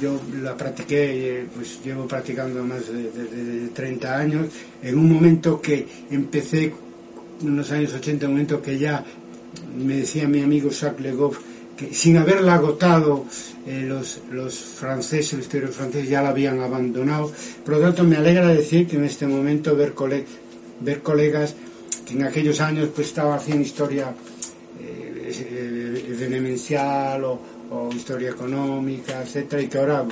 yo 0.00 0.20
la 0.42 0.56
practiqué, 0.56 1.46
pues 1.54 1.78
llevo 1.84 2.08
practicando 2.08 2.64
más 2.64 2.82
de, 2.92 3.68
30 3.72 4.18
años, 4.18 4.46
en 4.82 4.98
un 4.98 5.12
momento 5.12 5.60
que 5.60 5.86
empecé, 6.10 6.74
en 7.40 7.56
los 7.56 7.70
años 7.70 7.94
80, 7.94 8.26
un 8.26 8.32
momento 8.32 8.60
que 8.60 8.78
ya 8.78 9.04
me 9.78 9.98
decía 9.98 10.26
mi 10.26 10.42
amigo 10.42 10.70
Jacques 10.70 11.00
Legoff, 11.00 11.38
sin 11.92 12.16
haberla 12.16 12.54
agotado 12.54 13.24
eh, 13.66 13.82
los, 13.86 14.20
los 14.30 14.54
franceses, 14.58 15.32
el 15.34 15.40
historia 15.40 15.68
francés 15.68 16.08
ya 16.08 16.22
la 16.22 16.30
habían 16.30 16.60
abandonado. 16.60 17.32
Por 17.64 17.74
lo 17.74 17.80
tanto, 17.80 18.04
me 18.04 18.16
alegra 18.16 18.48
decir 18.48 18.86
que 18.86 18.96
en 18.96 19.04
este 19.04 19.26
momento 19.26 19.76
ver, 19.76 19.94
colegas 19.94 21.54
que 22.06 22.14
en 22.14 22.24
aquellos 22.24 22.60
años 22.60 22.88
pues 22.94 23.08
estaba 23.08 23.36
haciendo 23.36 23.62
historia 23.62 24.14
eh, 24.80 25.22
o, 27.24 27.40
o 27.70 27.90
historia 27.94 28.30
económica, 28.30 29.22
etcétera, 29.22 29.62
y 29.62 29.68
que 29.68 29.78
ahora 29.78 30.04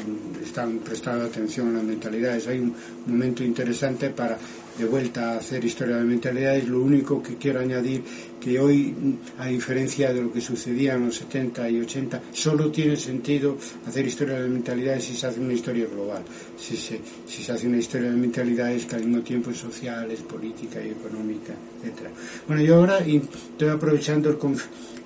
están 0.43 0.79
prestando 0.79 1.27
atención 1.27 1.71
a 1.71 1.79
las 1.79 1.85
mentalidades. 1.85 2.47
Hay 2.47 2.59
un 2.61 2.75
momento 3.07 3.43
interesante 3.45 4.11
para 4.11 4.39
de 4.81 4.87
vuelta 4.87 5.35
a 5.35 5.37
hacer 5.37 5.65
historia 5.65 5.97
de 5.97 6.05
mentalidades. 6.05 6.67
Lo 6.67 6.81
único 6.81 7.23
que 7.23 7.37
quiero 7.37 7.61
añadir 7.61 8.03
que 8.41 8.59
hoy, 8.59 8.95
a 9.39 9.47
diferencia 9.49 10.13
de 10.13 10.23
lo 10.23 10.33
que 10.33 10.41
sucedía 10.41 10.95
en 10.95 11.07
los 11.07 11.17
70 11.17 11.69
y 11.69 11.81
80, 11.81 12.23
solo 12.33 12.71
tiene 12.71 12.97
sentido 12.97 13.59
hacer 13.87 14.07
historia 14.07 14.41
de 14.41 14.49
mentalidades 14.49 15.05
si 15.05 15.15
se 15.15 15.27
hace 15.27 15.41
una 15.41 15.53
historia 15.53 15.87
global, 15.87 16.23
si 16.59 16.77
se, 16.77 17.01
si 17.27 17.43
se 17.43 17.53
hace 17.53 17.67
una 17.67 17.77
historia 17.77 18.11
de 18.11 18.17
mentalidades 18.17 18.87
que 18.87 18.97
al 18.97 19.05
mismo 19.05 19.23
tiempo 19.23 19.51
es 19.51 19.59
social, 19.59 20.11
es 20.11 20.21
política 20.21 20.83
y 20.83 20.91
económica, 20.91 21.53
etcétera. 21.83 22.11
Bueno, 22.47 22.63
yo 22.63 22.77
ahora 22.77 23.01
estoy 23.01 23.69
aprovechando 23.69 24.31
el, 24.31 24.39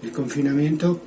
el 0.02 0.12
confinamiento 0.12 1.00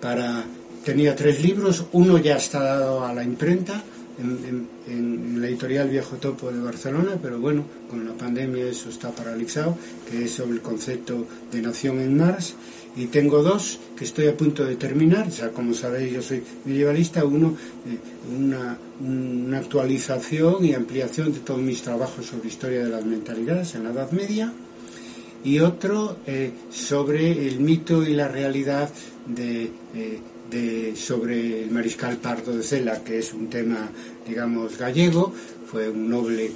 para 0.00 0.44
tenía 0.84 1.16
tres 1.16 1.42
libros, 1.42 1.84
uno 1.92 2.16
ya 2.18 2.36
está 2.36 2.62
dado 2.62 3.04
a 3.04 3.12
la 3.12 3.24
imprenta 3.24 3.82
en, 4.18 5.40
la 5.40 5.48
editorial 5.48 5.88
Viejo 5.88 6.16
Topo 6.16 6.50
de 6.50 6.60
Barcelona, 6.60 7.18
pero 7.20 7.38
bueno, 7.38 7.64
con 7.90 8.04
la 8.06 8.12
pandemia 8.12 8.66
eso 8.66 8.88
está 8.88 9.10
paralizado, 9.10 9.76
que 10.08 10.24
es 10.24 10.32
sobre 10.32 10.52
el 10.52 10.62
concepto 10.62 11.26
de 11.52 11.60
nación 11.60 12.00
en 12.00 12.16
Mars, 12.16 12.54
y 12.96 13.06
tengo 13.06 13.42
dos 13.42 13.78
que 13.96 14.04
estoy 14.04 14.28
a 14.28 14.36
punto 14.36 14.64
de 14.64 14.76
terminar, 14.76 15.28
o 15.28 15.30
sea, 15.30 15.50
como 15.50 15.74
sabéis 15.74 16.12
yo 16.12 16.22
soy 16.22 16.42
medievalista, 16.64 17.24
uno, 17.24 17.56
eh, 17.86 17.98
una, 18.34 18.78
actualización 19.58 20.64
y 20.64 20.72
ampliación 20.72 21.32
de 21.32 21.40
todos 21.40 21.60
mis 21.60 21.82
trabajos 21.82 22.26
sobre 22.26 22.48
historia 22.48 22.84
de 22.84 22.90
las 22.90 23.04
mentalidades 23.04 23.74
en 23.74 23.84
la 23.84 23.90
Edad 23.90 24.10
Media, 24.12 24.52
y 25.44 25.60
otro 25.60 26.16
eh, 26.26 26.52
sobre 26.70 27.46
el 27.46 27.60
mito 27.60 28.02
y 28.02 28.14
la 28.14 28.28
realidad 28.28 28.90
de, 29.26 29.70
eh, 29.94 30.20
de, 30.50 30.94
sobre 30.96 31.62
el 31.62 31.70
mariscal 31.70 32.16
Pardo 32.18 32.56
de 32.56 32.62
Cela, 32.62 33.02
que 33.02 33.18
es 33.18 33.32
un 33.32 33.48
tema, 33.48 33.88
digamos, 34.26 34.78
gallego, 34.78 35.32
fue 35.66 35.88
un 35.88 36.08
noble 36.08 36.50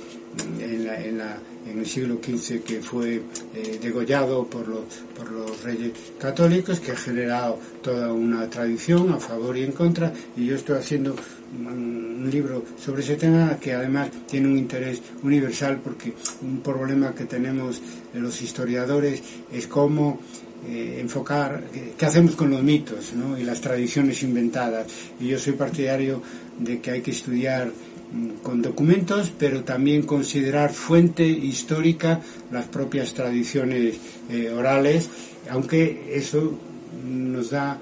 en, 0.60 0.86
la, 0.86 1.04
en, 1.04 1.18
la, 1.18 1.38
en 1.70 1.78
el 1.78 1.86
siglo 1.86 2.18
XV 2.22 2.62
que 2.62 2.80
fue 2.80 3.22
eh, 3.54 3.78
degollado 3.82 4.46
por 4.46 4.68
los, 4.68 4.84
por 5.16 5.30
los 5.30 5.62
reyes 5.62 5.92
católicos, 6.18 6.80
que 6.80 6.92
ha 6.92 6.96
generado 6.96 7.58
toda 7.82 8.12
una 8.12 8.48
tradición 8.48 9.12
a 9.12 9.18
favor 9.18 9.56
y 9.56 9.64
en 9.64 9.72
contra, 9.72 10.12
y 10.36 10.46
yo 10.46 10.56
estoy 10.56 10.78
haciendo 10.78 11.16
un 11.52 12.28
libro 12.30 12.64
sobre 12.78 13.02
ese 13.02 13.16
tema 13.16 13.58
que 13.60 13.72
además 13.72 14.10
tiene 14.28 14.48
un 14.48 14.56
interés 14.56 15.02
universal 15.22 15.80
porque 15.82 16.14
un 16.42 16.60
problema 16.60 17.14
que 17.14 17.24
tenemos 17.24 17.80
los 18.14 18.40
historiadores 18.40 19.22
es 19.52 19.66
cómo 19.66 20.20
eh, 20.68 20.98
enfocar 21.00 21.64
qué 21.96 22.06
hacemos 22.06 22.36
con 22.36 22.50
los 22.50 22.62
mitos 22.62 23.12
y 23.38 23.44
las 23.44 23.60
tradiciones 23.60 24.22
inventadas. 24.22 24.86
Y 25.18 25.28
yo 25.28 25.38
soy 25.38 25.54
partidario 25.54 26.22
de 26.58 26.80
que 26.80 26.90
hay 26.90 27.00
que 27.00 27.12
estudiar 27.12 27.68
mm, 27.68 28.42
con 28.42 28.60
documentos, 28.60 29.32
pero 29.38 29.64
también 29.64 30.02
considerar 30.02 30.72
fuente 30.72 31.26
histórica 31.26 32.20
las 32.52 32.66
propias 32.66 33.14
tradiciones 33.14 33.96
eh, 34.28 34.50
orales, 34.50 35.08
aunque 35.48 36.12
eso 36.14 36.58
nos 37.08 37.50
da 37.50 37.80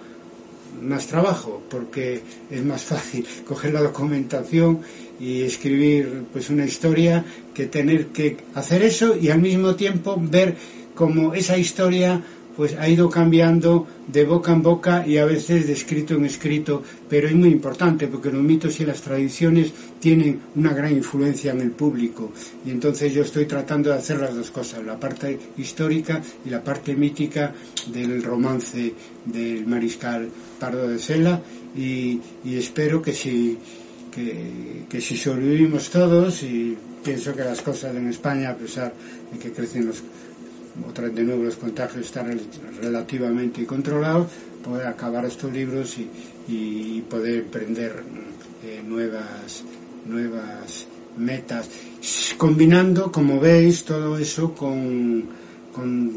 más 0.82 1.06
trabajo 1.06 1.62
porque 1.70 2.20
es 2.50 2.64
más 2.64 2.82
fácil 2.82 3.26
coger 3.46 3.72
la 3.72 3.82
documentación 3.82 4.80
y 5.20 5.42
escribir 5.42 6.24
pues 6.32 6.50
una 6.50 6.64
historia 6.64 7.24
que 7.54 7.66
tener 7.66 8.06
que 8.08 8.36
hacer 8.54 8.82
eso 8.82 9.16
y 9.16 9.30
al 9.30 9.40
mismo 9.40 9.74
tiempo 9.74 10.16
ver 10.18 10.56
cómo 10.94 11.34
esa 11.34 11.58
historia 11.58 12.22
pues 12.58 12.74
ha 12.76 12.88
ido 12.88 13.08
cambiando 13.08 13.86
de 14.08 14.24
boca 14.24 14.52
en 14.52 14.62
boca 14.62 15.06
y 15.06 15.16
a 15.18 15.24
veces 15.24 15.68
de 15.68 15.74
escrito 15.74 16.14
en 16.14 16.24
escrito, 16.24 16.82
pero 17.08 17.28
es 17.28 17.34
muy 17.36 17.50
importante 17.50 18.08
porque 18.08 18.32
los 18.32 18.42
mitos 18.42 18.80
y 18.80 18.84
las 18.84 19.00
tradiciones 19.00 19.72
tienen 20.00 20.40
una 20.56 20.72
gran 20.72 20.90
influencia 20.90 21.52
en 21.52 21.60
el 21.60 21.70
público. 21.70 22.32
Y 22.66 22.72
entonces 22.72 23.14
yo 23.14 23.22
estoy 23.22 23.46
tratando 23.46 23.90
de 23.90 23.98
hacer 23.98 24.18
las 24.18 24.34
dos 24.34 24.50
cosas, 24.50 24.84
la 24.84 24.98
parte 24.98 25.38
histórica 25.56 26.20
y 26.44 26.50
la 26.50 26.64
parte 26.64 26.96
mítica 26.96 27.54
del 27.92 28.24
romance 28.24 28.92
del 29.24 29.64
mariscal 29.64 30.28
Pardo 30.58 30.88
de 30.88 30.98
Sela 30.98 31.40
y, 31.76 32.20
espero 32.44 33.00
que 33.00 33.12
si, 33.12 33.56
que, 34.10 35.00
si 35.00 35.16
sobrevivimos 35.16 35.90
todos 35.90 36.42
y 36.42 36.76
pienso 37.04 37.36
que 37.36 37.44
las 37.44 37.62
cosas 37.62 37.94
en 37.94 38.08
España, 38.08 38.50
a 38.50 38.56
pesar 38.56 38.92
de 39.32 39.38
que 39.38 39.52
crecen 39.52 39.86
los 39.86 40.02
otra 40.86 41.08
de 41.08 41.22
nuevo 41.22 41.44
los 41.44 41.56
contagios 41.56 42.06
están 42.06 42.38
relativamente 42.80 43.64
controlados, 43.64 44.28
poder 44.64 44.86
acabar 44.86 45.24
estos 45.24 45.52
libros 45.52 45.96
y, 45.98 47.04
poder 47.10 47.40
emprender 47.40 48.02
eh, 48.64 48.82
nuevas, 48.86 49.64
nuevas 50.06 50.86
metas, 51.16 51.68
combinando, 52.36 53.10
como 53.12 53.40
veis, 53.40 53.84
todo 53.84 54.18
eso 54.18 54.54
con, 54.54 55.36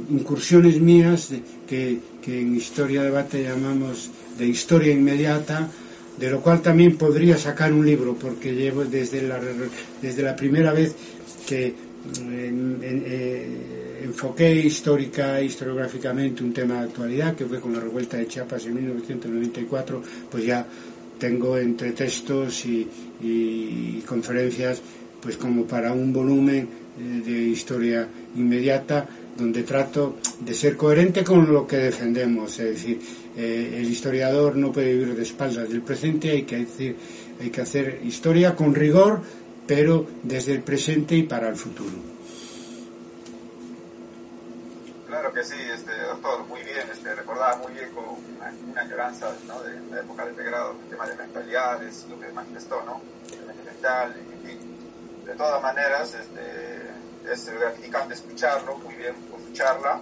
incursiones 0.10 0.82
mías 0.82 1.30
que, 1.68 2.00
que 2.22 2.42
en 2.42 2.56
Historia 2.56 3.04
Debate 3.04 3.44
llamamos 3.44 4.10
de 4.38 4.48
historia 4.48 4.92
inmediata, 4.92 5.70
de 6.18 6.32
lo 6.32 6.42
cual 6.42 6.62
también 6.62 6.98
podría 6.98 7.38
sacar 7.38 7.72
un 7.72 7.86
libro, 7.86 8.16
porque 8.16 8.56
llevo 8.56 8.84
desde 8.86 9.22
la, 9.22 9.40
desde 10.02 10.24
la 10.24 10.36
primera 10.36 10.74
vez 10.74 10.96
que 11.48 11.68
eh, 11.68 11.76
enfoqué 14.04 14.54
histórica, 14.56 15.42
historiográficamente 15.42 16.44
un 16.44 16.54
tema 16.54 16.76
de 16.76 16.88
actualidad, 16.88 17.36
que 17.36 17.46
fue 17.46 17.60
con 17.60 17.74
la 17.74 17.80
revuelta 17.80 18.18
de 18.18 18.28
Chiapas 18.28 18.66
en 18.66 18.76
1994, 18.76 20.02
pues 20.30 20.46
ya 20.46 20.66
tengo 21.20 21.58
entre 21.58 21.92
textos 21.92 22.66
y, 22.66 24.04
conferencias, 24.08 24.82
pues 25.22 25.38
como 25.38 25.66
para 25.66 25.94
un 25.94 26.12
volumen 26.12 26.68
eh, 27.00 27.22
de 27.24 27.44
historia 27.44 28.08
inmediata, 28.36 29.08
donde 29.38 29.64
trato 29.64 30.18
de 30.40 30.54
ser 30.54 30.76
coherente 30.76 31.24
con 31.24 31.52
lo 31.54 31.68
que 31.68 31.78
defendemos, 31.78 32.60
es 32.60 32.70
decir, 32.72 33.00
eh, 33.38 33.78
el 33.78 33.90
historiador 33.90 34.56
no 34.58 34.72
puede 34.72 34.94
vivir 34.94 35.16
de 35.16 35.24
espaldas 35.24 35.70
del 35.70 35.82
presente, 35.82 36.32
hay 36.32 36.44
que, 36.44 36.58
decir, 36.58 36.96
hay 37.40 37.50
que 37.50 37.62
hacer 37.62 38.02
historia 38.04 38.56
con 38.56 38.74
rigor, 38.74 39.22
pero 39.68 40.06
desde 40.24 40.54
el 40.54 40.62
presente 40.62 41.16
y 41.16 41.24
para 41.24 41.50
el 41.50 41.56
futuro. 41.56 42.12
Claro 45.08 45.31
que 45.42 45.48
sí, 45.48 45.62
este, 45.74 45.92
doctor, 46.02 46.46
muy 46.48 46.62
bien, 46.62 46.88
este, 46.92 47.16
recordaba 47.16 47.58
muy 47.58 47.74
bien 47.74 47.90
con 47.92 48.04
una, 48.04 48.54
una 48.72 48.82
añoranza 48.82 49.36
¿no? 49.48 49.60
de 49.64 49.80
la 49.90 50.02
época 50.02 50.26
de 50.26 50.34
pregrado, 50.34 50.76
el 50.84 50.90
tema 50.90 51.08
de 51.08 51.16
mentalidades, 51.16 52.06
lo 52.10 52.20
que 52.20 52.32
manifestó, 52.32 52.84
¿no? 52.84 53.02
Mental, 53.66 54.16
en 54.18 54.48
fin. 54.48 54.60
De 55.26 55.34
todas 55.34 55.62
maneras, 55.64 56.14
este, 56.14 57.32
es 57.32 57.60
gratificante 57.60 58.14
escucharlo, 58.14 58.78
muy 58.78 58.94
bien 58.94 59.16
por 59.32 59.40
su 59.40 59.52
charla. 59.54 60.00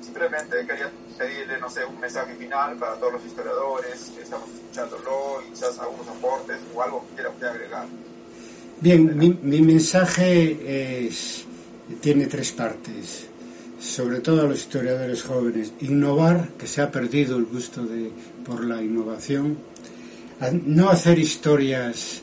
Simplemente 0.00 0.66
quería 0.66 0.90
pedirle, 1.18 1.58
no 1.58 1.68
sé, 1.68 1.84
un 1.84 2.00
mensaje 2.00 2.34
final 2.36 2.76
para 2.76 2.94
todos 2.94 3.14
los 3.14 3.24
historiadores 3.26 4.12
que 4.16 4.22
estamos 4.22 4.48
escuchándolo 4.48 5.42
y 5.42 5.50
quizás 5.50 5.78
algunos 5.78 6.08
aportes 6.08 6.58
o 6.74 6.82
algo 6.82 7.06
que 7.08 7.14
quiera 7.16 7.30
usted 7.30 7.46
agregar. 7.48 7.86
Bien, 8.80 9.18
mi, 9.18 9.38
mi 9.42 9.60
mensaje 9.60 11.04
es, 11.06 11.44
tiene 12.00 12.26
tres 12.26 12.52
partes 12.52 13.29
sobre 13.80 14.20
todo 14.20 14.42
a 14.42 14.44
los 14.44 14.58
historiadores 14.58 15.22
jóvenes, 15.22 15.72
innovar, 15.80 16.50
que 16.58 16.66
se 16.66 16.82
ha 16.82 16.90
perdido 16.90 17.36
el 17.38 17.46
gusto 17.46 17.84
de, 17.84 18.10
por 18.44 18.64
la 18.64 18.82
innovación, 18.82 19.56
no 20.66 20.90
hacer 20.90 21.18
historias 21.18 22.22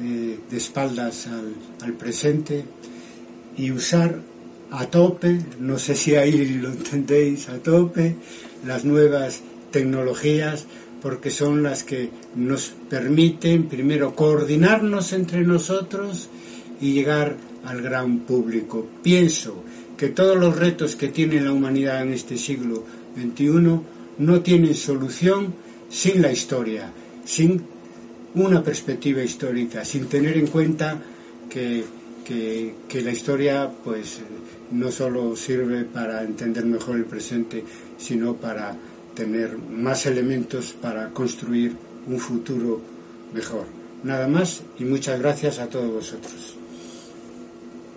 eh, 0.00 0.38
de 0.50 0.56
espaldas 0.56 1.26
al, 1.28 1.54
al, 1.82 1.92
presente 1.94 2.64
y 3.56 3.70
usar 3.70 4.20
a 4.70 4.86
tope, 4.86 5.40
no 5.60 5.78
sé 5.78 5.94
si 5.94 6.14
ahí 6.14 6.46
lo 6.54 6.70
entendéis, 6.70 7.48
a 7.48 7.58
tope, 7.58 8.16
las 8.66 8.84
nuevas 8.84 9.40
tecnologías, 9.70 10.66
porque 11.00 11.30
son 11.30 11.62
las 11.62 11.84
que 11.84 12.10
nos 12.34 12.72
permiten 12.90 13.68
primero 13.68 14.14
coordinarnos 14.14 15.12
entre 15.12 15.42
nosotros 15.42 16.28
y 16.80 16.92
llegar 16.92 17.36
al 17.64 17.82
gran 17.82 18.20
público. 18.20 18.86
Pienso 19.02 19.62
que 19.98 20.08
todos 20.10 20.36
los 20.38 20.56
retos 20.56 20.94
que 20.94 21.08
tiene 21.08 21.40
la 21.40 21.52
humanidad 21.52 22.02
en 22.02 22.12
este 22.12 22.38
siglo 22.38 22.84
XXI 23.16 23.80
no 24.18 24.40
tienen 24.42 24.74
solución 24.74 25.52
sin 25.90 26.22
la 26.22 26.30
historia, 26.30 26.92
sin 27.24 27.60
una 28.34 28.62
perspectiva 28.62 29.22
histórica, 29.22 29.84
sin 29.84 30.06
tener 30.06 30.38
en 30.38 30.46
cuenta 30.46 31.02
que, 31.50 31.84
que, 32.24 33.02
la 33.02 33.10
historia 33.10 33.68
pues 33.82 34.20
no 34.70 34.92
solo 34.92 35.34
sirve 35.34 35.84
para 35.84 36.22
entender 36.22 36.64
mejor 36.64 36.96
el 36.96 37.04
presente, 37.04 37.64
sino 37.96 38.34
para 38.34 38.76
tener 39.14 39.58
más 39.58 40.06
elementos 40.06 40.76
para 40.80 41.08
construir 41.08 41.72
un 42.06 42.20
futuro 42.20 42.80
mejor. 43.34 43.66
Nada 44.04 44.28
más 44.28 44.62
y 44.78 44.84
muchas 44.84 45.18
gracias 45.18 45.58
a 45.58 45.66
todos 45.68 45.90
vosotros 45.90 46.57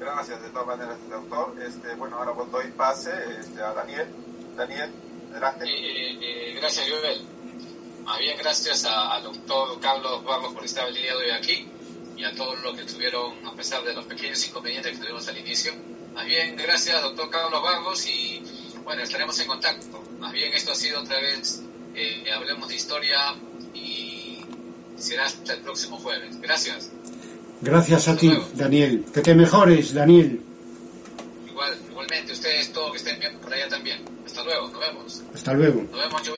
gracias 0.02 0.42
de 0.42 0.50
todas 0.50 0.68
maneras, 0.68 0.98
doctor. 1.10 1.56
Este, 1.62 1.94
bueno, 1.96 2.18
ahora 2.18 2.34
pues 2.34 2.52
doy 2.52 2.72
pase 2.72 3.12
este, 3.40 3.62
a 3.62 3.74
Daniel. 3.74 4.08
Daniel, 4.56 4.92
adelante. 5.32 5.66
Eh, 5.66 6.18
eh, 6.22 6.54
gracias, 6.56 6.90
Joel. 6.90 7.22
Más 8.04 8.18
bien, 8.18 8.38
gracias 8.38 8.84
al 8.86 9.24
doctor 9.24 9.80
Carlos 9.80 10.24
Barros 10.24 10.54
por 10.54 10.66
estar 10.66 10.88
el 10.88 10.96
día 10.96 11.16
de 11.16 11.18
hoy 11.18 11.32
aquí 11.32 11.68
y 12.18 12.24
a 12.24 12.36
todos 12.36 12.60
los 12.64 12.76
que 12.76 12.82
estuvieron, 12.82 13.46
a 13.46 13.54
pesar 13.54 13.84
de 13.84 13.94
los 13.94 14.06
pequeños 14.06 14.46
inconvenientes 14.48 14.92
que 14.92 14.98
tuvimos 14.98 15.28
al 15.28 15.38
inicio. 15.38 15.72
Más 16.14 16.26
bien, 16.26 16.56
gracias, 16.56 17.02
doctor 17.02 17.30
Carlos 17.30 17.62
Barros, 17.62 18.06
y 18.08 18.44
bueno, 18.84 19.04
estaremos 19.04 19.40
en 19.40 19.48
contacto. 19.48 20.04
Más 20.20 20.34
bien, 20.34 20.52
esto 20.54 20.72
ha 20.72 20.76
sido 20.76 21.02
otra 21.02 21.20
vez, 21.20 21.62
eh, 21.96 22.26
hablemos 22.34 22.68
de 22.68 22.76
historia 22.76 23.36
y 23.74 24.44
será 24.98 25.26
hasta 25.26 25.54
el 25.54 25.62
próximo 25.62 25.98
jueves. 25.98 26.42
Gracias. 26.42 26.92
Gracias 27.62 28.08
a 28.08 28.18
ti, 28.18 28.32
Daniel. 28.56 29.06
Que 29.14 29.22
te 29.22 29.36
mejores, 29.36 29.94
Daniel. 29.94 30.42
Igual, 31.48 31.78
igualmente, 31.90 32.34
ustedes 32.34 32.74
todos 32.74 32.92
que 32.92 32.98
estén 32.98 33.20
bien 33.20 33.38
por 33.40 33.54
allá 33.54 33.68
también. 33.68 34.04
Hasta 34.26 34.44
luego, 34.44 34.68
nos 34.70 34.80
vemos. 34.80 35.24
Hasta 35.34 35.54
luego. 35.54 35.84
Nos 35.84 36.00
vemos, 36.00 36.24